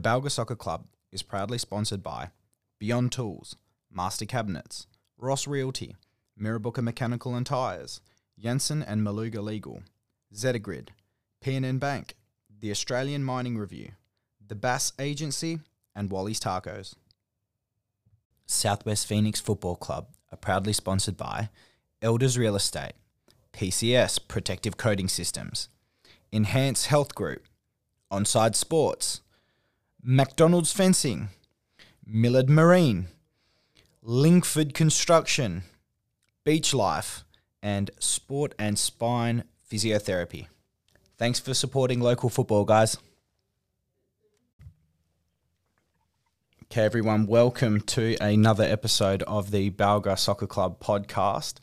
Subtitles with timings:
[0.00, 2.30] The Balga Soccer Club is proudly sponsored by
[2.78, 3.56] Beyond Tools,
[3.92, 4.86] Master Cabinets,
[5.18, 5.94] Ross Realty,
[6.40, 8.00] Mirrabooka Mechanical and Tyres,
[8.38, 9.82] Jensen and Maluga Legal,
[10.34, 10.88] Zetagrid,
[11.42, 12.14] P&N Bank,
[12.60, 13.90] the Australian Mining Review,
[14.48, 15.58] the Bass Agency,
[15.94, 16.94] and Wally's Tacos.
[18.46, 21.50] Southwest Phoenix Football Club are proudly sponsored by
[22.00, 22.94] Elders Real Estate,
[23.52, 25.68] PCS Protective Coating Systems,
[26.32, 27.44] Enhance Health Group,
[28.10, 29.20] Onside Sports,
[30.02, 31.28] McDonald's Fencing,
[32.06, 33.08] Millard Marine,
[34.02, 35.64] Lingford Construction,
[36.42, 37.24] Beach Life,
[37.62, 40.46] and Sport and Spine Physiotherapy.
[41.18, 42.96] Thanks for supporting local football, guys.
[46.64, 51.56] Okay, everyone, welcome to another episode of the Balga Soccer Club podcast.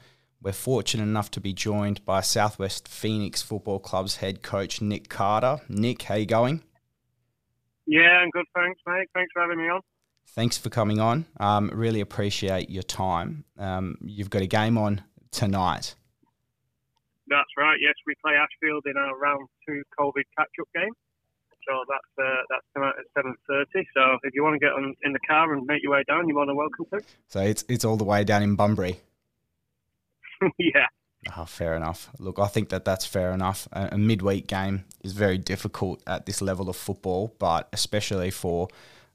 [0.44, 5.62] We're fortunate enough to be joined by Southwest Phoenix Football Club's head coach, Nick Carter.
[5.68, 6.62] Nick, how you going?
[7.88, 9.08] Yeah, I'm good, thanks, mate.
[9.14, 9.82] Thanks for having me on.
[10.28, 11.26] Thanks for coming on.
[11.40, 13.46] Um, really appreciate your time.
[13.58, 15.96] Um, you've got a game on tonight.
[17.30, 17.78] That's right.
[17.82, 20.94] Yes, we play Ashfield in our round two COVID catch-up game.
[21.68, 23.86] So that's uh, that's tonight at seven thirty.
[23.94, 26.28] So if you want to get on in the car and make your way down,
[26.28, 27.02] you're more than welcome to.
[27.28, 29.02] So it's it's all the way down in Bunbury.
[30.58, 30.88] yeah.
[31.36, 32.10] Oh, fair enough.
[32.20, 33.68] Look, I think that that's fair enough.
[33.72, 38.70] A, a, midweek game is very difficult at this level of football, but especially for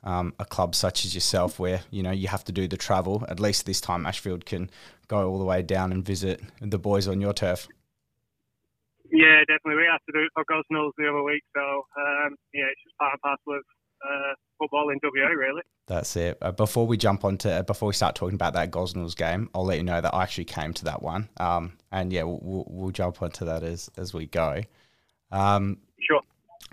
[0.04, 3.24] um, a club such as yourself, where you know you have to do the travel.
[3.28, 4.70] At least this time, Ashfield can
[5.08, 7.68] go all the way down and visit the boys on your turf.
[9.10, 9.76] Yeah, definitely.
[9.76, 12.96] We had to do it for Gosnells the other week, so um, yeah, it's just
[12.98, 13.64] part and parcel of
[14.04, 15.62] uh, football in WA, really.
[15.86, 16.38] That's it.
[16.40, 19.50] Uh, before we jump on to, uh, before we start talking about that Gosnells game,
[19.54, 21.28] I'll let you know that I actually came to that one.
[21.38, 24.62] Um, and yeah, we'll, we'll, we'll, jump onto that as, as we go.
[25.30, 26.20] Um, sure.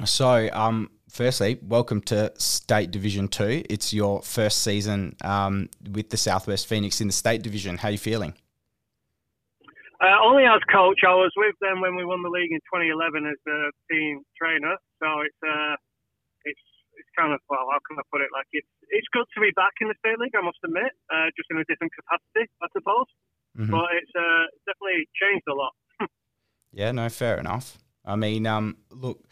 [0.06, 3.64] So, um, firstly, welcome to State Division 2.
[3.70, 7.78] It's your first season um, with the Southwest Phoenix in the State Division.
[7.78, 8.34] How are you feeling?
[10.02, 11.02] Uh, only as coach.
[11.06, 14.78] I was with them when we won the league in 2011 as the team trainer.
[15.04, 15.76] So it's uh,
[16.46, 16.79] it's it's
[17.18, 18.30] kind of well, how can I put it?
[18.34, 20.36] Like it's it's good to be back in the state league.
[20.36, 23.10] I must admit, uh, just in a different capacity, I suppose.
[23.58, 23.72] Mm-hmm.
[23.72, 25.74] But it's uh, definitely changed a lot.
[26.72, 27.78] yeah, no, fair enough.
[28.06, 29.24] I mean, um, look,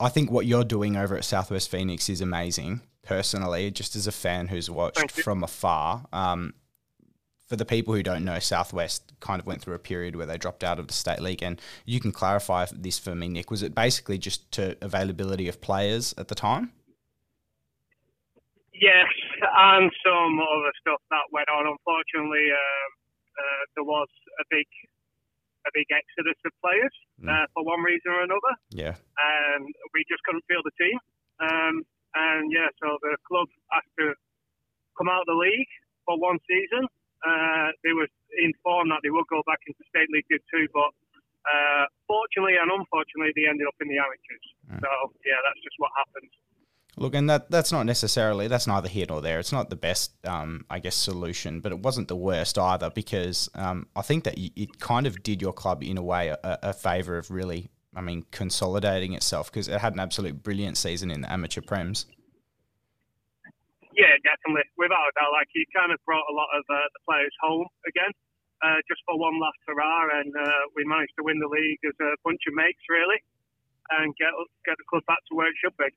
[0.00, 2.82] I think what you're doing over at Southwest Phoenix is amazing.
[3.02, 6.54] Personally, just as a fan who's watched from afar, um,
[7.46, 10.36] for the people who don't know, Southwest kind of went through a period where they
[10.36, 13.50] dropped out of the state league, and you can clarify this for me, Nick.
[13.50, 16.72] Was it basically just to availability of players at the time?
[18.76, 19.10] Yes,
[19.40, 21.66] and some other stuff that went on.
[21.66, 22.86] Unfortunately, uh,
[23.36, 24.08] uh, there was
[24.40, 24.68] a big
[25.66, 27.26] a big exodus of players mm.
[27.26, 28.52] uh, for one reason or another.
[28.70, 29.66] Yeah, and
[29.96, 30.96] we just couldn't field the team.
[31.40, 31.74] Um,
[32.16, 34.14] and yeah, so the club had to
[34.96, 35.72] come out of the league
[36.04, 36.88] for one season
[37.26, 38.08] uh, they were
[38.38, 40.90] informed that they would go back into State League Two, but
[41.46, 44.46] uh, fortunately and unfortunately, they ended up in the amateurs.
[44.70, 44.78] Mm.
[44.84, 44.90] So
[45.24, 46.30] yeah, that's just what happened.
[46.98, 49.38] Look, and that that's not necessarily that's neither here nor there.
[49.38, 53.50] It's not the best, um, I guess, solution, but it wasn't the worst either because
[53.54, 56.72] um, I think that it kind of did your club in a way a, a
[56.72, 61.20] favour of really, I mean, consolidating itself because it had an absolute brilliant season in
[61.20, 62.06] the amateur prems.
[63.92, 65.32] Yeah, definitely, without a doubt.
[65.36, 68.12] Like he kind of brought a lot of uh, the players home again,
[68.64, 71.96] uh, just for one last hurrah, and uh, we managed to win the league as
[72.00, 73.20] a bunch of mates, really,
[74.00, 74.32] and get
[74.64, 75.92] get the club back to where it should be.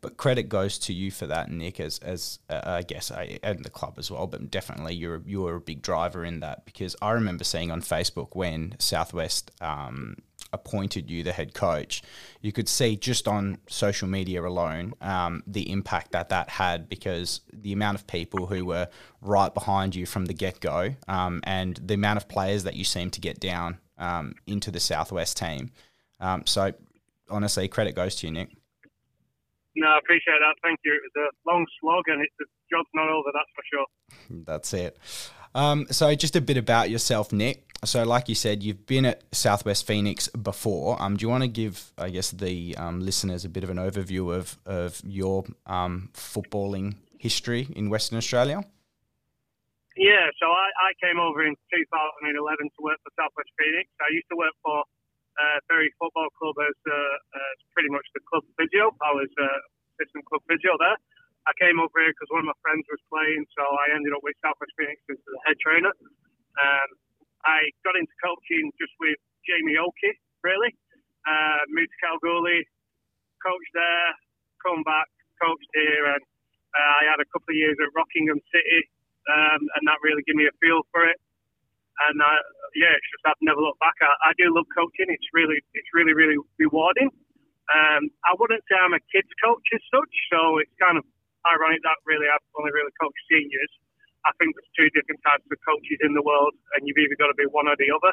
[0.00, 3.64] But credit goes to you for that, Nick, as as uh, I guess I, and
[3.64, 4.26] the club as well.
[4.26, 7.80] But definitely, you're you were a big driver in that because I remember seeing on
[7.80, 10.16] Facebook when Southwest um,
[10.54, 12.02] appointed you the head coach,
[12.40, 17.40] you could see just on social media alone um, the impact that that had because
[17.52, 18.88] the amount of people who were
[19.20, 22.84] right behind you from the get go um, and the amount of players that you
[22.84, 25.70] seemed to get down um, into the Southwest team.
[26.20, 26.72] Um, so,
[27.28, 28.50] honestly, credit goes to you, Nick.
[29.76, 30.54] No, I appreciate that.
[30.62, 30.92] Thank you.
[30.94, 33.86] It was a long slog and it's, the job's not over, that's for sure.
[34.46, 34.98] That's it.
[35.54, 37.64] Um, so, just a bit about yourself, Nick.
[37.84, 41.00] So, like you said, you've been at Southwest Phoenix before.
[41.00, 43.76] Um, do you want to give, I guess, the um, listeners a bit of an
[43.76, 48.64] overview of of your um, footballing history in Western Australia?
[49.96, 53.86] Yeah, so I, I, came over in 2011 to work for Southwest Phoenix.
[54.02, 54.82] I used to work for
[55.40, 58.92] uh, Bury Football Club as, uh, as pretty much the club physio.
[59.02, 59.60] I was uh,
[59.98, 60.98] assistant club physio there.
[61.48, 64.22] I came over here because one of my friends was playing, so I ended up
[64.24, 65.92] with Southwest Phoenix as the head trainer.
[66.60, 66.90] Um,
[67.46, 70.14] I got into coaching just with Jamie Oakey,
[70.46, 70.72] really.
[71.26, 72.64] Uh, moved to Kalgoorlie,
[73.42, 74.10] coached there,
[74.64, 75.08] come back,
[75.42, 76.24] coached here, and
[76.76, 78.80] uh, I had a couple of years at Rockingham City,
[79.30, 81.18] um, and that really gave me a feel for it.
[82.10, 82.42] And uh,
[82.74, 83.94] yeah, it's just I've never looked back.
[84.02, 85.08] I, I do love coaching.
[85.10, 87.10] It's really, it's really, really rewarding.
[87.72, 91.04] Um, I wouldn't say I'm a kids coach as such, so it's kind of
[91.48, 93.72] ironic that really I've only really coached seniors.
[94.24, 97.32] I think there's two different types of coaches in the world, and you've either got
[97.32, 98.12] to be one or the other.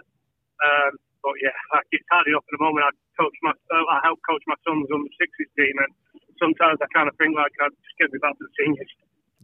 [0.62, 0.94] Um,
[1.24, 2.88] but yeah, like it's hard enough at the moment.
[2.88, 5.92] I coach my, uh, I help coach my son's under sixes team, and
[6.40, 8.92] sometimes I kind of think like I'd just get me back to the seniors.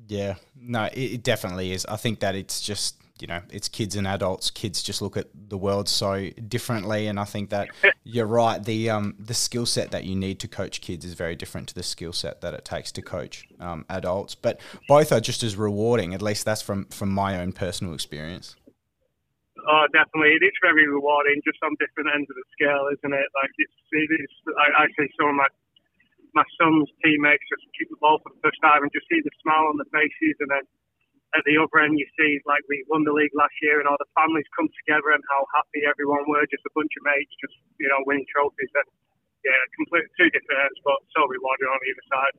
[0.07, 1.85] Yeah, no, it, it definitely is.
[1.87, 4.49] I think that it's just you know it's kids and adults.
[4.49, 7.69] Kids just look at the world so differently, and I think that
[8.03, 8.63] you're right.
[8.63, 11.75] The um the skill set that you need to coach kids is very different to
[11.75, 14.35] the skill set that it takes to coach um, adults.
[14.35, 16.13] But both are just as rewarding.
[16.13, 18.55] At least that's from from my own personal experience.
[19.67, 20.31] Oh, definitely.
[20.39, 23.27] It is very rewarding, just on different ends of the scale, isn't it?
[23.35, 24.31] Like it's, it is.
[24.55, 25.47] I, I see some of my
[26.35, 29.33] my son's teammates just kick the ball for the first time and just see the
[29.41, 30.63] smile on the faces, and then
[31.35, 33.99] at the other end you see like we won the league last year, and all
[33.99, 37.57] the families come together and how happy everyone were, just a bunch of mates, just
[37.79, 38.71] you know, winning trophies.
[38.71, 38.87] And
[39.43, 42.35] yeah, complete two different ends, but so rewarding on either side.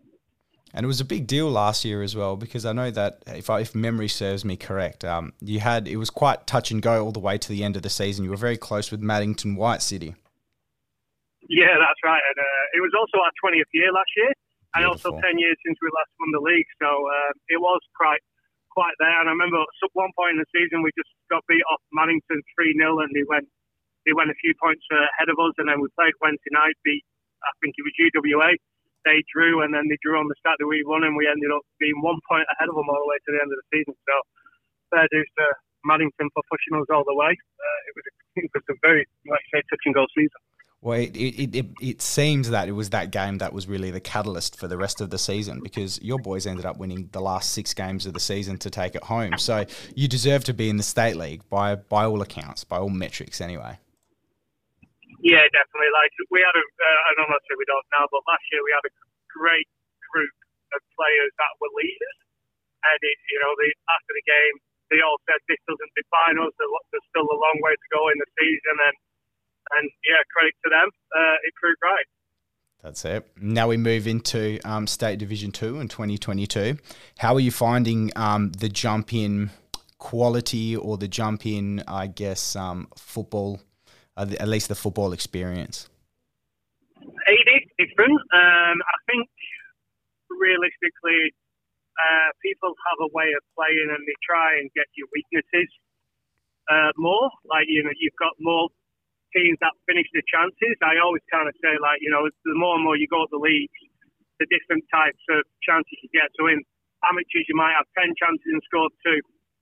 [0.75, 3.49] And it was a big deal last year as well because I know that if,
[3.49, 7.05] I, if memory serves me correct, um, you had it was quite touch and go
[7.05, 8.25] all the way to the end of the season.
[8.25, 10.15] You were very close with Maddington White City.
[11.49, 12.21] Yeah, that's right.
[12.21, 14.33] And uh, it was also our 20th year last year,
[14.75, 16.69] and also 10 years since we last won the league.
[16.77, 18.21] So uh, it was quite
[18.79, 19.19] quite there.
[19.19, 22.39] And I remember at one point in the season we just got beat off Maddington
[22.55, 23.51] 3 0, and they went
[24.07, 25.55] they went a few points ahead of us.
[25.59, 27.03] And then we played Wednesday night, beat
[27.43, 28.55] I think it was UWA
[29.07, 31.65] they drew, and then they drew on the Saturday we won, and we ended up
[31.81, 33.95] being one point ahead of them all the way to the end of the season.
[33.97, 34.15] So
[34.93, 35.47] fair dues to
[35.87, 37.33] Maddington for pushing us all the way.
[37.33, 38.15] Uh, it was a,
[38.45, 40.43] it was a very, like I say, touch and go season.
[40.81, 43.99] Well, it, it, it, it, seems that it was that game that was really the
[43.99, 47.51] catalyst for the rest of the season because your boys ended up winning the last
[47.51, 49.39] six games of the season to take it home.
[49.39, 49.67] So
[49.99, 53.41] you deserve to be in the state league by by all accounts, by all metrics,
[53.43, 53.75] anyway.
[55.19, 55.91] Yeah, definitely.
[55.91, 58.87] Like we had a, uh, know if we don't now, but last year we had
[58.87, 58.95] a
[59.35, 59.67] great
[60.15, 60.37] group
[60.79, 62.19] of players that were leaders,
[62.87, 63.51] and it, you know,
[63.99, 64.55] after the game,
[64.95, 66.55] they all said this doesn't define us.
[66.55, 68.95] There's still a long way to go in the season, and
[69.77, 72.07] and yeah, credit to them, uh, it proved right.
[72.83, 73.27] That's it.
[73.41, 76.79] Now we move into um, State Division Two in 2022.
[77.19, 79.51] How are you finding um, the jump in
[79.99, 83.61] quality or the jump in, I guess, um, football
[84.17, 85.89] uh, at least the football experience?
[87.01, 88.19] It is different.
[88.35, 89.29] Um, I think
[90.31, 91.35] realistically,
[91.99, 95.71] uh, people have a way of playing and they try and get your weaknesses
[96.71, 97.31] uh, more.
[97.47, 98.69] Like, you know, you've got more
[99.35, 100.75] teams that finish the chances.
[100.81, 103.33] I always kind of say, like, you know, the more and more you go to
[103.33, 103.81] the leagues,
[104.41, 106.31] the different types of chances you get.
[106.39, 106.63] So in
[107.05, 109.19] amateurs, you might have 10 chances and score two.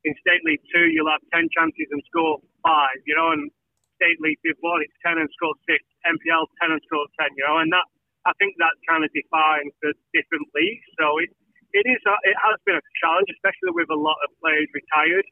[0.06, 3.50] In State League 2, you'll have 10 chances and score five, you know, and
[3.98, 5.82] State League did one, it's 10 and scored six.
[6.06, 7.86] NPL 10 and scored 10, you know, and that
[8.28, 10.86] I think that kind of defines the different leagues.
[10.98, 11.30] So it,
[11.74, 15.26] it is a, it has been a challenge, especially with a lot of players retired.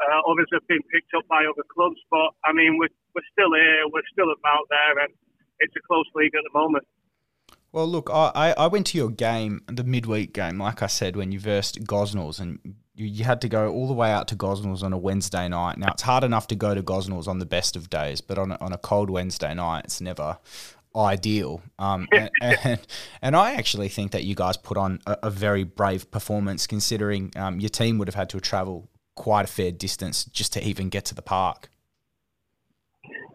[0.00, 3.52] Uh, others have been picked up by other clubs, but I mean we're we're still
[3.54, 5.12] here, we're still about there, and
[5.60, 6.86] it's a close league at the moment.
[7.72, 11.30] Well, look, I, I went to your game, the midweek game, like I said, when
[11.30, 12.58] you versed Gosnells, and
[12.94, 15.78] you, you had to go all the way out to Gosnells on a Wednesday night.
[15.78, 18.50] Now, it's hard enough to go to Gosnells on the best of days, but on
[18.52, 20.38] a, on a cold Wednesday night, it's never
[20.96, 21.62] ideal.
[21.78, 22.80] Um, and, and,
[23.22, 27.32] and, I actually think that you guys put on a, a very brave performance, considering
[27.36, 28.88] um, your team would have had to travel
[29.20, 31.68] quite a fair distance just to even get to the park.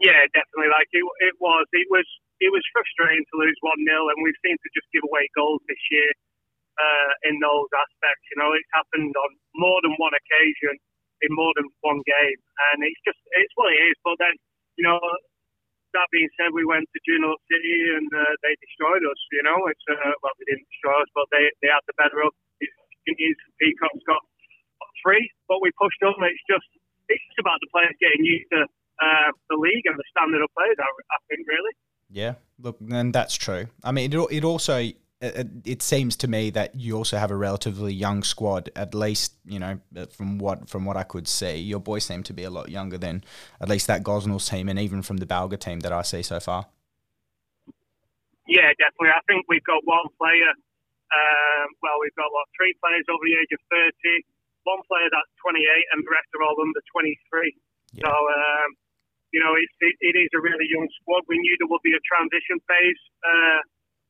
[0.01, 0.73] Yeah, definitely.
[0.73, 2.07] Like it, it was, it was
[2.41, 5.63] it was frustrating to lose 1 0, and we've seemed to just give away goals
[5.71, 6.09] this year
[6.75, 8.25] uh, in those aspects.
[8.33, 10.75] You know, it's happened on more than one occasion
[11.23, 12.39] in more than one game,
[12.73, 13.95] and it's just, it's what it is.
[14.03, 14.35] But then,
[14.75, 14.99] you know,
[15.95, 19.21] that being said, we went to Juno City and uh, they destroyed us.
[19.31, 22.19] You know, it's uh, well, they didn't destroy us, but they they had the better
[22.19, 22.35] up.
[22.59, 24.25] His Peacock's got
[25.03, 26.13] three, but we pushed them.
[26.23, 26.67] It's just
[27.09, 28.65] it's just about the players getting used to
[29.01, 30.77] uh, the league and the standard of players.
[30.79, 31.73] I, I think really.
[32.09, 33.67] Yeah, look, and that's true.
[33.83, 37.35] I mean, it, it also it, it, seems to me that you also have a
[37.35, 38.69] relatively young squad.
[38.75, 39.79] At least, you know,
[40.11, 42.97] from what from what I could see, your boys seem to be a lot younger
[42.97, 43.23] than
[43.61, 46.39] at least that Gosnells team, and even from the Balga team that I see so
[46.39, 46.67] far.
[48.47, 49.09] Yeah, definitely.
[49.09, 50.53] I think we've got one player.
[51.15, 54.25] Um, well, we've got what three players over the age of thirty.
[54.65, 57.53] One player that's twenty-eight, and the rest are all under twenty-three.
[57.93, 58.10] Yeah.
[58.10, 58.12] So.
[58.12, 58.69] Um,
[59.34, 61.27] you know, it, it, it is a really young squad.
[61.27, 63.60] We knew there would be a transition phase uh,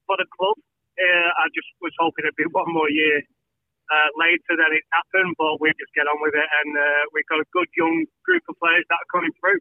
[0.05, 0.53] for the club.
[1.01, 3.25] uh, I just was hoping it'd be one more year
[3.89, 7.25] uh, later than it happened, but we just get on with it, and uh, we've
[7.25, 9.59] got a good young group of players that are coming through.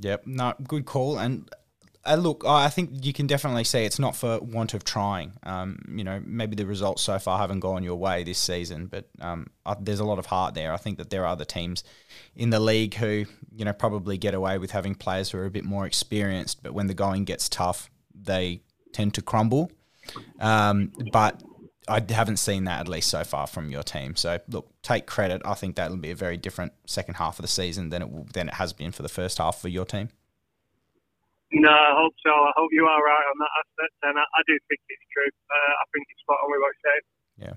[0.00, 1.18] Yep, no, good call.
[1.18, 1.48] And
[2.06, 5.32] uh, look, I think you can definitely see it's not for want of trying.
[5.42, 9.08] Um, you know, maybe the results so far haven't gone your way this season, but
[9.20, 9.48] um,
[9.80, 10.72] there's a lot of heart there.
[10.72, 11.84] I think that there are other teams
[12.34, 15.50] in the league who, you know, probably get away with having players who are a
[15.50, 19.70] bit more experienced, but when the going gets tough, they tend to crumble.
[20.40, 21.42] Um, but
[21.88, 24.16] I haven't seen that at least so far from your team.
[24.16, 25.42] So look, take credit.
[25.44, 28.48] I think that'll be a very different second half of the season than it than
[28.48, 30.08] it has been for the first half for your team.
[31.52, 32.30] No, I hope so.
[32.30, 35.30] I hope you are right on that aspect, and I, I do think it's true.
[35.50, 36.98] Uh, I think it's spot on with what you say.
[37.46, 37.56] Yeah.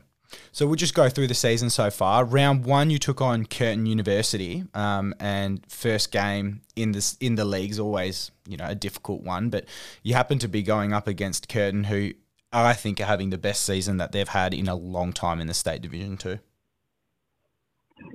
[0.52, 2.24] So we'll just go through the season so far.
[2.24, 7.46] Round one, you took on Curtin University, um, and first game in this in the
[7.46, 9.50] league's always you know a difficult one.
[9.50, 9.66] But
[10.04, 12.12] you happen to be going up against Curtin, who
[12.54, 15.48] I think are having the best season that they've had in a long time in
[15.48, 16.40] the state division too.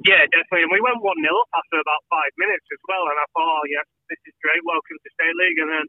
[0.05, 0.69] Yeah, definitely.
[0.69, 3.09] And we went 1 0 after about five minutes as well.
[3.09, 4.61] And I thought, oh, yes, this is great.
[4.65, 5.59] Welcome to State League.
[5.65, 5.87] And then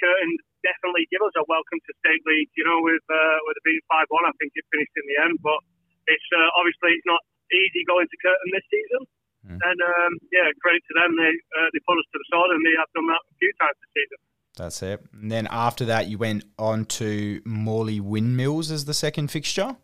[0.00, 0.32] Curtin
[0.64, 2.48] definitely give us a welcome to State League.
[2.56, 5.16] You know, with uh, with a beat 5 1, I think it finished in the
[5.20, 5.36] end.
[5.44, 5.60] But
[6.08, 7.20] it's uh, obviously it's not
[7.52, 9.02] easy going to Curtin this season.
[9.42, 9.58] Mm.
[9.58, 11.10] And um, yeah, credit to them.
[11.18, 13.52] They uh, they put us to the sword, and they have done that a few
[13.58, 14.18] times this season.
[14.56, 15.00] That's it.
[15.12, 19.76] And then after that, you went on to Morley Windmills as the second fixture.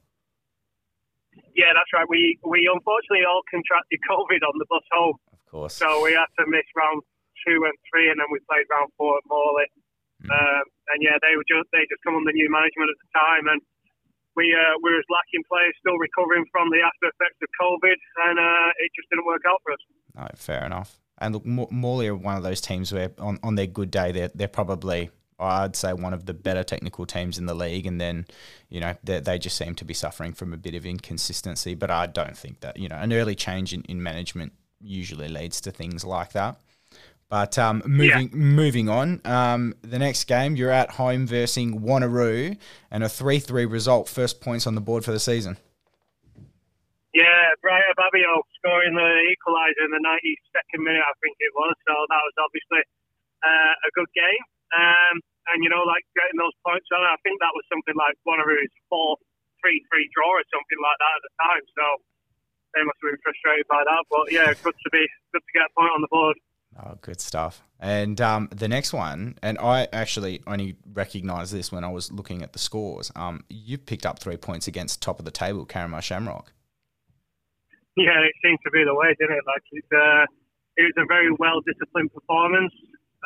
[1.58, 2.06] Yeah, that's right.
[2.06, 5.18] We we unfortunately all contracted COVID on the bus home.
[5.34, 5.74] Of course.
[5.74, 7.02] So we had to miss round
[7.42, 9.66] two and three, and then we played round four at Morley.
[10.22, 10.30] Mm.
[10.30, 13.44] Um, and yeah, they were just they just come under new management at the time,
[13.50, 13.60] and
[14.38, 17.98] we uh, we were lacking players, still recovering from the after effects of COVID,
[18.30, 19.82] and uh, it just didn't work out for us.
[20.14, 21.02] No, fair enough.
[21.18, 24.30] And look, Morley are one of those teams where on, on their good day they're
[24.30, 28.26] they're probably I'd say one of the better technical teams in the league, and then
[28.68, 31.74] you know they, they just seem to be suffering from a bit of inconsistency.
[31.74, 35.60] But I don't think that you know an early change in, in management usually leads
[35.62, 36.60] to things like that.
[37.28, 38.36] But um, moving yeah.
[38.36, 42.56] moving on, um, the next game you're at home versus Wanneroo,
[42.90, 45.58] and a three three result, first points on the board for the season.
[47.14, 51.74] Yeah, Brian Babio scoring the equaliser in the 92nd minute, I think it was.
[51.82, 52.84] So that was obviously
[53.42, 54.44] uh, a good game.
[54.74, 58.16] Um, and, you know, like getting those points on, I think that was something like
[58.28, 59.22] one of his fourth
[59.64, 61.64] 3 3 draw or something like that at the time.
[61.72, 61.84] So
[62.74, 64.02] they must have been frustrated by that.
[64.12, 66.36] But yeah, good to be good to get a point on the board.
[66.78, 67.64] Oh, good stuff.
[67.80, 72.42] And um, the next one, and I actually only recognised this when I was looking
[72.42, 73.10] at the scores.
[73.16, 76.52] Um, you picked up three points against top of the table, Carramar Shamrock.
[77.96, 79.44] Yeah, it seemed to be the way, didn't it?
[79.46, 80.26] Like it, uh,
[80.76, 82.72] it was a very well disciplined performance.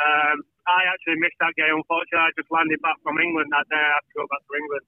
[0.00, 1.74] Um, I actually missed that game.
[1.74, 3.82] Unfortunately, I just landed back from England that day.
[3.82, 4.84] I had to go back to England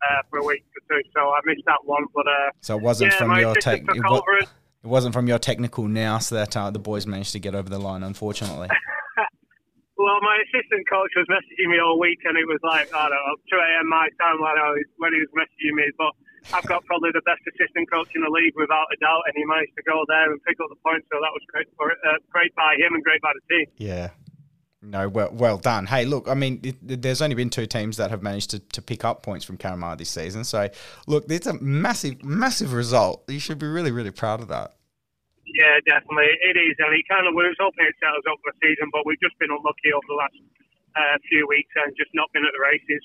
[0.00, 2.04] uh, for a week or two, so I missed that one.
[2.14, 3.84] But uh, so it wasn't yeah, from your tech.
[3.84, 7.54] It, wa- it, wasn't from your technical nous that uh, the boys managed to get
[7.54, 8.02] over the line.
[8.02, 8.68] Unfortunately.
[10.00, 13.20] well, my assistant coach was messaging me all week, and it was like I don't
[13.20, 13.88] know, 2 a.m.
[13.88, 15.84] my time when, I was, when he was messaging me.
[16.00, 16.12] But
[16.56, 19.44] I've got probably the best assistant coach in the league without a doubt, and he
[19.44, 21.04] managed to go there and pick up the points.
[21.12, 23.66] So that was great for uh, great by him and great by the team.
[23.76, 24.16] Yeah,
[24.82, 25.86] no, well, well done.
[25.86, 28.80] Hey, look, I mean, it, there's only been two teams that have managed to, to
[28.80, 30.44] pick up points from Carramar this season.
[30.44, 30.68] So,
[31.06, 33.22] look, it's a massive, massive result.
[33.28, 34.74] You should be really, really proud of that.
[35.44, 36.32] Yeah, definitely.
[36.48, 36.76] It is.
[36.78, 39.38] And it kind of, hoping it set us up for the season, but we've just
[39.38, 40.34] been unlucky over the last
[40.96, 43.02] uh, few weeks and just not been at the races.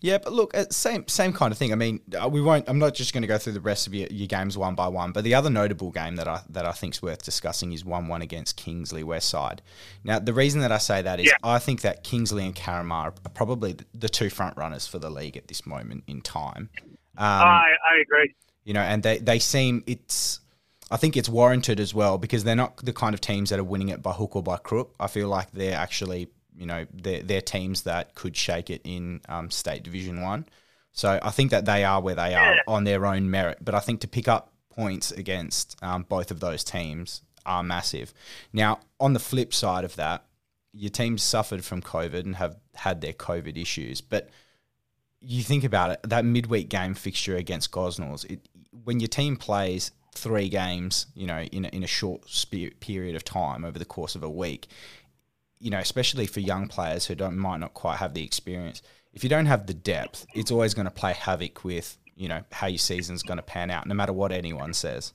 [0.00, 1.72] Yeah, but look, uh, same same kind of thing.
[1.72, 2.68] I mean, uh, we won't.
[2.68, 4.88] I'm not just going to go through the rest of your, your, games one by
[4.88, 5.12] one.
[5.12, 8.08] But the other notable game that I that I think is worth discussing is one
[8.08, 9.60] one against Kingsley Westside.
[10.04, 11.34] Now, the reason that I say that is yeah.
[11.42, 15.36] I think that Kingsley and Carramar are probably the two front runners for the league
[15.36, 16.70] at this moment in time.
[17.16, 18.34] Um, I I agree.
[18.64, 20.40] You know, and they they seem it's.
[20.92, 23.64] I think it's warranted as well because they're not the kind of teams that are
[23.64, 24.94] winning it by hook or by crook.
[24.98, 29.20] I feel like they're actually you know they're, they're teams that could shake it in
[29.28, 30.46] um, state division one.
[30.92, 33.58] So i think that they are where they are on their own merit.
[33.60, 38.12] But i think to pick up points against um, both of those teams are massive.
[38.52, 40.24] Now on the flip side of that
[40.72, 44.00] your teams suffered from covid and have had their covid issues.
[44.00, 44.28] But
[45.20, 48.48] you think about it that midweek game fixture against gosnells it,
[48.84, 52.22] when your team plays three games you know in a, in a short
[52.80, 54.66] period of time over the course of a week
[55.60, 58.80] you know, especially for young players who don't might not quite have the experience,
[59.12, 62.42] if you don't have the depth, it's always going to play havoc with you know
[62.50, 65.12] how your season's going to pan out, no matter what anyone says.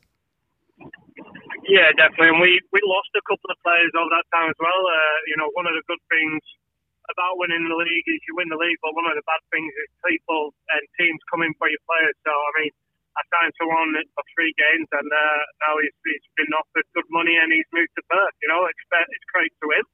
[1.66, 4.82] Yeah, definitely, and we we lost a couple of players over that time as well.
[4.86, 6.42] Uh, you know, one of the good things
[7.10, 9.70] about winning the league is you win the league, but one of the bad things
[9.70, 12.14] is people and teams coming for your players.
[12.22, 12.74] So I mean,
[13.18, 17.34] I signed someone for three games, and uh, now he's, he's been offered good money
[17.34, 18.38] and he's moved to Perth.
[18.46, 19.86] You know, it's it's great to him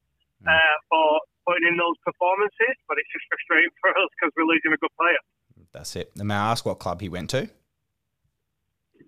[0.42, 0.50] mm.
[0.50, 4.74] uh, for putting in those performances, but it's just frustrating for us because we're losing
[4.74, 5.22] a good player.
[5.72, 6.12] That's it.
[6.18, 7.48] May I ask what club he went to?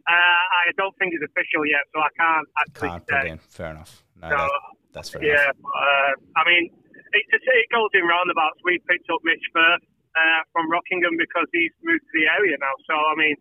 [0.04, 3.24] Uh, I don't think it's official yet, so I can't actually can't say.
[3.32, 3.40] in.
[3.48, 4.04] Fair enough.
[4.20, 4.52] No, so, that's,
[4.92, 8.60] that's fair yeah, uh, I mean, it, it goes in roundabouts.
[8.68, 9.84] We picked up Mitch Firth
[10.16, 12.76] uh, from Rockingham because he's moved to the area now.
[12.84, 13.36] So, I mean,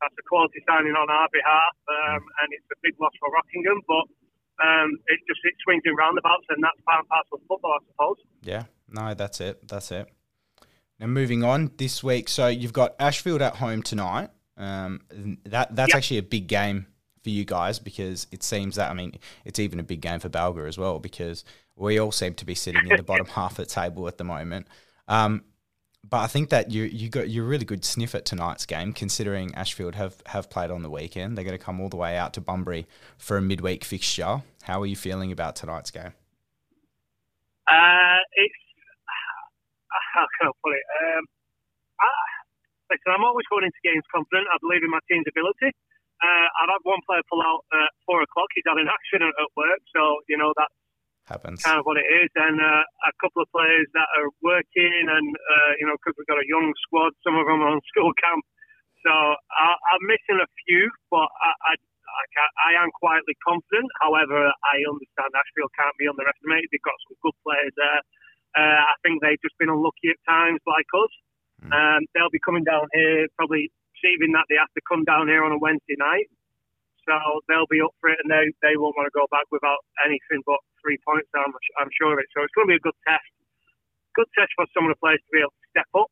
[0.00, 2.40] that's a quality signing on our behalf, um, mm.
[2.44, 3.80] and it's a big loss for Rockingham.
[3.88, 4.06] But
[4.62, 7.84] um, it just it swings in roundabouts, and that's part and parcel of football, I
[7.90, 8.16] suppose.
[8.42, 9.66] Yeah, no, that's it.
[9.68, 10.08] That's it.
[10.98, 14.30] Now moving on this week, so you've got Ashfield at home tonight.
[14.56, 15.02] Um,
[15.44, 15.96] that that's yep.
[15.96, 16.86] actually a big game
[17.22, 20.30] for you guys because it seems that I mean it's even a big game for
[20.30, 21.44] Balga as well because
[21.74, 24.24] we all seem to be sitting in the bottom half of the table at the
[24.24, 24.68] moment.
[25.08, 25.44] Um,
[26.08, 28.92] but I think that you you got you're a really good sniff at tonight's game,
[28.92, 31.36] considering Ashfield have have played on the weekend.
[31.36, 32.86] They're going to come all the way out to Bunbury
[33.18, 34.42] for a midweek fixture.
[34.62, 36.14] How are you feeling about tonight's game?
[37.66, 38.62] Uh, it's
[40.14, 40.86] how can I put it?
[41.02, 41.24] Um,
[41.98, 42.08] I,
[42.90, 44.46] listen, I'm always going into games confident.
[44.52, 45.74] I believe in my team's ability.
[46.22, 48.48] Uh, I've had one player pull out at four o'clock.
[48.54, 50.72] He's had an accident at work, so you know that's
[51.26, 51.62] happens.
[51.62, 55.26] Kind of what it is, and uh, a couple of players that are working, and
[55.34, 58.10] uh, you know, because we've got a young squad, some of them are on school
[58.22, 58.42] camp.
[59.06, 62.22] So I, am missing a few, but I, I, I,
[62.58, 63.86] I, am quietly confident.
[64.02, 66.66] However, I understand Ashfield can't be underestimated.
[66.74, 68.02] They've got some good players there.
[68.58, 71.12] Uh, I think they've just been unlucky at times, like us.
[71.62, 71.70] Mm.
[71.70, 75.46] Um, they'll be coming down here, probably perceiving that they have to come down here
[75.46, 76.26] on a Wednesday night.
[77.06, 77.14] So
[77.46, 80.42] they'll be up for it, and they, they won't want to go back without anything
[80.42, 81.30] but three points.
[81.34, 82.26] I'm, I'm sure of it.
[82.34, 83.30] So it's going to be a good test.
[84.18, 86.10] Good test for some of the players to be able to step up.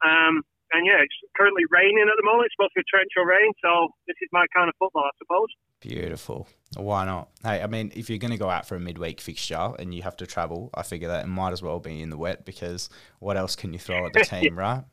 [0.00, 0.40] Um,
[0.72, 2.46] and yeah, it's currently raining at the moment.
[2.46, 5.48] It's supposed to be torrential rain, so this is my kind of football, I suppose.
[5.80, 6.46] Beautiful.
[6.76, 7.30] Why not?
[7.42, 10.02] Hey, I mean, if you're going to go out for a midweek fixture and you
[10.02, 12.88] have to travel, I figure that it might as well be in the wet because
[13.18, 14.84] what else can you throw at the team, right?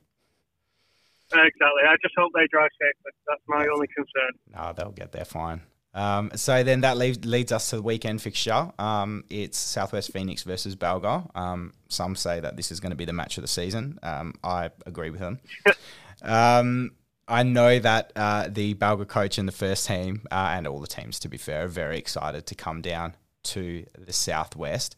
[1.31, 1.83] Exactly.
[1.87, 3.11] I just hope they drive safely.
[3.27, 4.31] That's my only concern.
[4.55, 5.61] No, they'll get there fine.
[5.93, 8.71] Um, so then that leads, leads us to the weekend fixture.
[8.77, 11.29] Um, it's Southwest Phoenix versus Balga.
[11.35, 13.97] Um, some say that this is going to be the match of the season.
[14.03, 15.39] Um, I agree with them.
[16.21, 16.93] Um,
[17.27, 20.87] I know that uh, the Balga coach and the first team, uh, and all the
[20.87, 24.95] teams to be fair, are very excited to come down to the Southwest.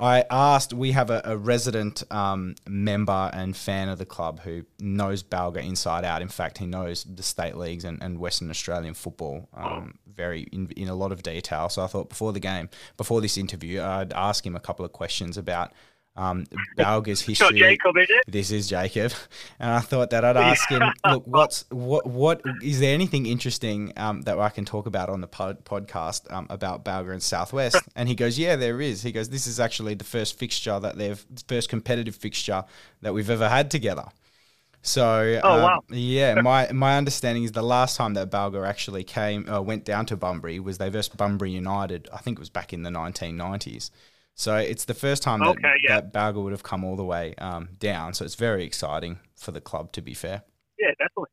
[0.00, 4.64] I asked, we have a, a resident um, member and fan of the club who
[4.80, 6.22] knows Balga inside out.
[6.22, 10.70] In fact, he knows the state leagues and, and Western Australian football um, very in,
[10.70, 11.68] in a lot of detail.
[11.68, 14.92] So I thought before the game, before this interview, I'd ask him a couple of
[14.92, 15.72] questions about
[16.20, 16.44] um,
[16.76, 17.58] Balga's history.
[17.58, 18.24] Jacob, is it?
[18.28, 19.12] This is Jacob,
[19.58, 20.82] and I thought that I'd ask him.
[21.10, 22.06] Look, what's what?
[22.06, 26.30] What is there anything interesting um, that I can talk about on the pod, podcast
[26.30, 27.76] um, about Balga and Southwest?
[27.96, 30.96] And he goes, "Yeah, there is." He goes, "This is actually the first fixture that
[30.96, 32.64] they've first competitive fixture
[33.00, 34.04] that we've ever had together."
[34.82, 35.80] So, oh, um, wow.
[35.90, 40.06] yeah, my my understanding is the last time that Balga actually came uh, went down
[40.06, 42.08] to Bunbury was they versed Bunbury United.
[42.12, 43.90] I think it was back in the 1990s.
[44.34, 46.00] So it's the first time that, okay, yeah.
[46.00, 48.14] that Balga would have come all the way um, down.
[48.14, 50.42] So it's very exciting for the club, to be fair.
[50.78, 51.28] Yeah, definitely.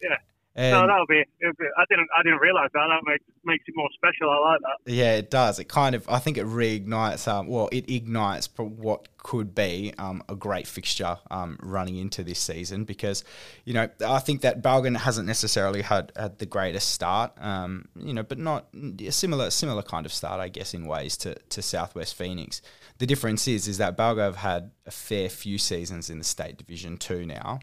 [0.00, 0.16] Yeah.
[0.54, 2.08] And no, that'll be, be, I didn't.
[2.14, 2.86] I didn't realize that.
[2.86, 4.28] That makes makes it more special.
[4.30, 4.92] I like that.
[4.92, 5.58] Yeah, it does.
[5.58, 6.06] It kind of.
[6.10, 7.26] I think it reignites.
[7.26, 12.38] Um, well, it ignites what could be um, a great fixture um, running into this
[12.38, 13.24] season because,
[13.64, 17.32] you know, I think that Balgan hasn't necessarily had, had the greatest start.
[17.40, 18.66] Um, you know, but not
[19.00, 22.60] a similar similar kind of start, I guess, in ways to to Southwest Phoenix.
[22.98, 26.58] The difference is is that Balga have had a fair few seasons in the state
[26.58, 27.60] division two now.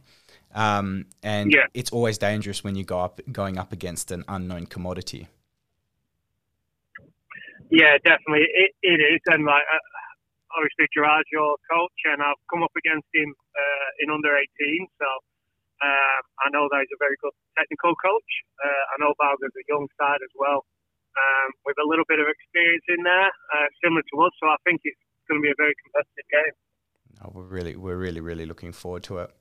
[0.53, 1.67] Um, and yeah.
[1.73, 5.27] it's always dangerous when you go up going up against an unknown commodity.
[7.69, 12.65] Yeah, definitely, it, it is, and like uh, obviously Gerard's your coach, and I've come
[12.65, 15.05] up against him uh, in under 18, so
[15.85, 18.31] uh, I know that he's a very good technical coach.
[18.57, 20.65] Uh, I know Balga's a young side as well,
[21.13, 24.33] um, with a little bit of experience in there, uh, similar to us.
[24.41, 26.55] So I think it's going to be a very competitive game.
[27.21, 29.31] No, we're really, we're really, really looking forward to it.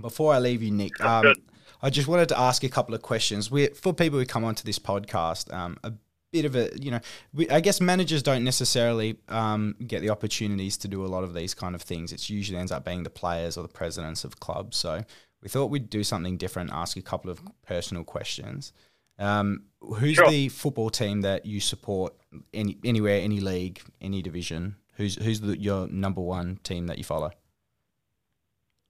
[0.00, 1.34] Before I leave you, Nick, um,
[1.82, 3.50] I just wanted to ask a couple of questions.
[3.50, 5.92] We, for people who come onto this podcast, um, a
[6.32, 7.00] bit of a, you know,
[7.32, 11.32] we, I guess managers don't necessarily um, get the opportunities to do a lot of
[11.32, 12.12] these kind of things.
[12.12, 14.76] It usually ends up being the players or the presidents of clubs.
[14.76, 15.04] So
[15.42, 18.72] we thought we'd do something different, ask a couple of personal questions.
[19.18, 20.28] Um, who's sure.
[20.28, 22.14] the football team that you support
[22.52, 24.76] any, anywhere, any league, any division?
[24.96, 27.30] Who's who's the, your number one team that you follow?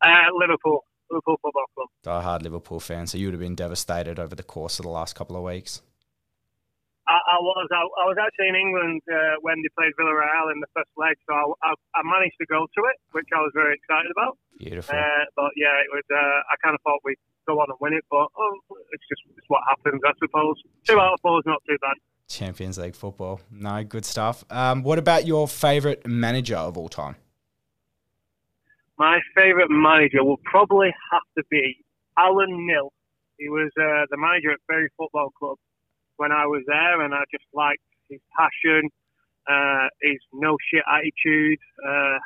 [0.01, 0.85] Uh, Liverpool,
[1.15, 2.23] Liverpool Football Club.
[2.23, 5.15] Hard Liverpool fan, so you would have been devastated over the course of the last
[5.15, 5.83] couple of weeks.
[7.07, 10.59] I, I was I, I, was actually in England uh, when they played Villarreal in
[10.65, 13.53] the first leg, so I, I, I, managed to go to it, which I was
[13.53, 14.41] very excited about.
[14.57, 14.97] Beautiful.
[14.97, 16.05] Uh, but yeah, it was.
[16.09, 18.57] Uh, I kind of thought we'd go on and win it, but oh,
[18.97, 20.57] it's just it's what happens, I suppose.
[20.89, 22.01] Two out of four is not too bad.
[22.27, 23.41] Champions League football.
[23.53, 24.45] No, good stuff.
[24.49, 27.17] Um, what about your favourite manager of all time?
[28.99, 31.77] My favourite manager will probably have to be
[32.17, 32.93] Alan Knill.
[33.39, 35.59] He was uh, the manager at Bury Football Club
[36.17, 38.89] when I was there, and I just liked his passion,
[39.51, 41.59] uh, his no shit attitude.
[41.83, 42.19] Uh,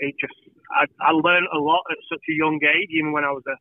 [0.00, 0.34] he just,
[0.72, 3.56] I, I learned a lot at such a young age, even when I was a,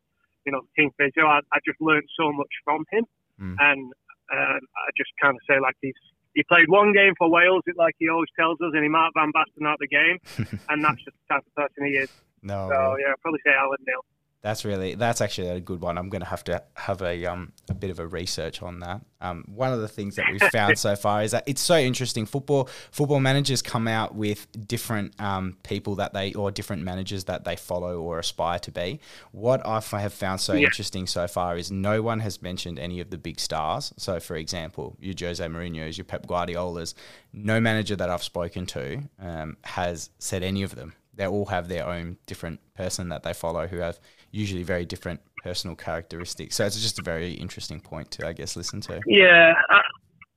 [0.45, 1.27] you know, teen physio.
[1.27, 3.05] I, I just learned so much from him,
[3.39, 3.55] mm.
[3.59, 3.91] and
[4.31, 5.93] uh, I just kind of say like he's.
[6.35, 9.31] He played one game for Wales, like he always tells us, and he marked Van
[9.31, 10.17] Basten out the game,
[10.69, 12.09] and that's just the type of person he is.
[12.43, 12.69] No.
[12.71, 14.03] So yeah, I'd probably say Alan Knill.
[14.43, 15.97] That's really that's actually a good one.
[15.97, 18.99] I'm going to have to have a um a bit of a research on that.
[19.21, 22.25] Um, one of the things that we've found so far is that it's so interesting.
[22.25, 27.45] Football football managers come out with different um, people that they or different managers that
[27.45, 28.99] they follow or aspire to be.
[29.31, 30.65] What I have found so yeah.
[30.65, 33.93] interesting so far is no one has mentioned any of the big stars.
[33.95, 36.95] So, for example, your Jose Mourinho's, your Pep Guardiola's.
[37.31, 40.93] No manager that I've spoken to um, has said any of them.
[41.15, 43.99] They all have their own different person that they follow who have
[44.31, 46.55] usually very different personal characteristics.
[46.55, 48.99] So it's just a very interesting point to, I guess, listen to.
[49.05, 49.81] Yeah, I,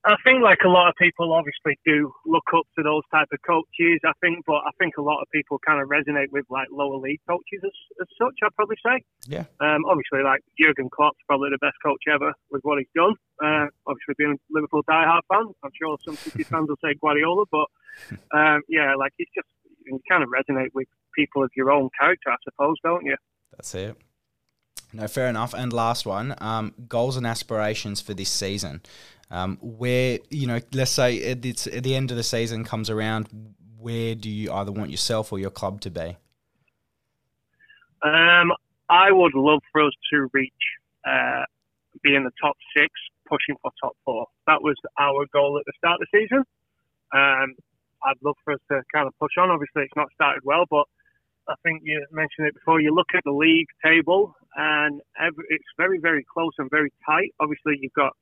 [0.06, 3.38] I think like a lot of people obviously do look up to those type of
[3.42, 3.98] coaches.
[4.06, 6.96] I think, but I think a lot of people kind of resonate with like lower
[6.96, 8.34] league coaches as, as such.
[8.44, 9.02] I'd probably say.
[9.26, 9.44] Yeah.
[9.58, 13.14] Um, obviously, like Jurgen Klopp's probably the best coach ever with what he's done.
[13.42, 17.44] Uh, obviously, being a Liverpool diehard fan, I'm sure some City fans will say Guardiola,
[17.50, 17.66] but
[18.38, 19.48] um, yeah, like it's just
[19.86, 23.16] you kind of resonate with people of your own character, I suppose, don't you?
[23.52, 23.96] That's it.
[24.92, 25.54] No, fair enough.
[25.54, 28.82] And last one, um, goals and aspirations for this season.
[29.28, 33.28] Um, where you know, let's say it's at the end of the season comes around,
[33.78, 36.16] where do you either want yourself or your club to be?
[38.02, 38.52] Um,
[38.88, 40.52] I would love for us to reach,
[41.04, 41.44] uh,
[42.02, 42.92] be in the top six,
[43.28, 44.26] pushing for top four.
[44.46, 46.44] That was our goal at the start of the season.
[47.12, 47.54] Um,
[48.04, 49.50] I'd love for us to kind of push on.
[49.50, 50.84] Obviously, it's not started well, but
[51.48, 52.80] I think you mentioned it before.
[52.80, 57.32] You look at the league table, and every, it's very, very close and very tight.
[57.40, 58.12] Obviously, you've got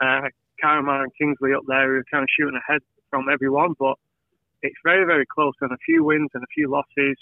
[0.00, 0.28] uh,
[0.62, 3.94] and Kingsley up there who are kind of shooting ahead from everyone, but
[4.62, 5.54] it's very, very close.
[5.60, 7.16] And a few wins and a few losses,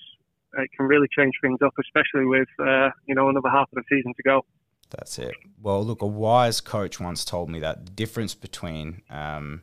[0.58, 3.82] it can really change things up, especially with uh, you know another half of the
[3.88, 4.44] season to go.
[4.90, 5.34] That's it.
[5.60, 9.62] Well, look, a wise coach once told me that the difference between um,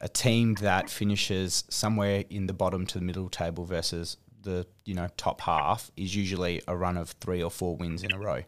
[0.00, 4.94] a team that finishes somewhere in the bottom to the middle table versus the you
[4.94, 8.42] know top half is usually a run of three or four wins in a row.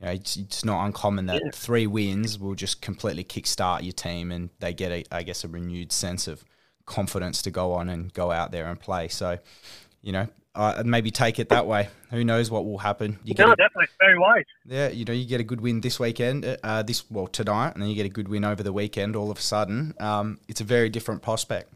[0.00, 1.50] You know, it's, it's not uncommon that yeah.
[1.52, 5.48] three wins will just completely kickstart your team, and they get a I guess a
[5.48, 6.44] renewed sense of
[6.86, 9.08] confidence to go on and go out there and play.
[9.08, 9.38] So,
[10.02, 11.88] you know, uh, maybe take it that way.
[12.10, 13.18] Who knows what will happen?
[13.24, 14.44] You no, a, definitely very wise.
[14.64, 17.82] Yeah, you know, you get a good win this weekend, uh, this well tonight, and
[17.82, 19.16] then you get a good win over the weekend.
[19.16, 21.72] All of a sudden, um, it's a very different prospect.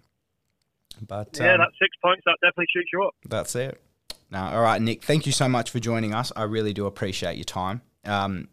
[1.06, 3.14] But yeah, um, that six points that definitely shoots you up.
[3.28, 3.80] That's it.
[4.30, 5.02] Now, all right, Nick.
[5.02, 6.32] Thank you so much for joining us.
[6.36, 7.82] I really do appreciate your time.
[8.04, 8.48] Um,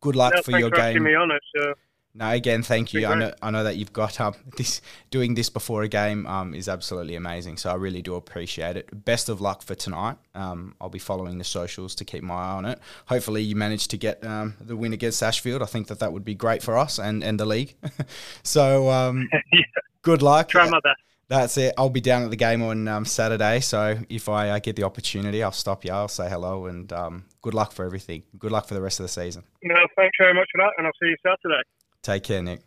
[0.00, 1.02] good luck no, for your game.
[1.02, 1.74] Me on it, so.
[2.14, 3.06] No, again, thank you.
[3.06, 6.54] I know, I know that you've got um, this doing this before a game um,
[6.54, 7.56] is absolutely amazing.
[7.56, 9.04] So I really do appreciate it.
[9.04, 10.18] Best of luck for tonight.
[10.34, 12.78] Um, I'll be following the socials to keep my eye on it.
[13.06, 15.62] Hopefully, you manage to get um, the win against Ashfield.
[15.62, 17.74] I think that that would be great for us and, and the league.
[18.42, 19.60] so um, yeah.
[20.02, 20.48] good luck.
[20.48, 21.00] Try my best.
[21.28, 21.72] That's it.
[21.78, 24.82] I'll be down at the game on um, Saturday, so if I uh, get the
[24.82, 25.90] opportunity, I'll stop you.
[25.90, 28.24] I'll say hello and um, good luck for everything.
[28.38, 29.42] Good luck for the rest of the season.
[29.62, 31.62] No, thanks very much for that, and I'll see you Saturday.
[32.02, 32.62] Take care, Nick.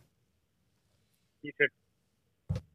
[1.41, 1.67] You too.